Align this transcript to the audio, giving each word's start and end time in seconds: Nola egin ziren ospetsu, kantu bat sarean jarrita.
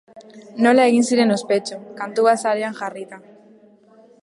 Nola 0.65 0.85
egin 0.93 1.05
ziren 1.09 1.33
ospetsu, 1.35 1.77
kantu 2.01 2.27
bat 2.31 2.43
sarean 2.49 2.81
jarrita. 2.83 3.23